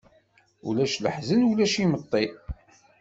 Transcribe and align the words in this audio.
Ulac 0.67 0.95
leḥzen, 0.99 1.47
ulac 1.51 1.73
imeṭṭi. 1.83 2.25